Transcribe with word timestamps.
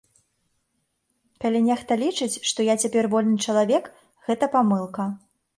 Калі 1.43 1.59
нехта 1.67 1.91
лічыць, 2.03 2.31
што 2.53 2.59
я 2.73 2.79
цяпер 2.87 3.03
вольны 3.15 3.37
чалавек, 3.49 3.83
гэта 4.31 4.53
памылка. 4.57 5.11